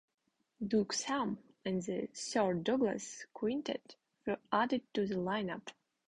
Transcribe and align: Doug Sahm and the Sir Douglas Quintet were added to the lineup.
Doug 0.67 0.93
Sahm 0.93 1.37
and 1.63 1.83
the 1.83 2.09
Sir 2.11 2.55
Douglas 2.55 3.27
Quintet 3.35 3.97
were 4.25 4.39
added 4.51 4.81
to 4.95 5.05
the 5.05 5.13
lineup. 5.13 5.73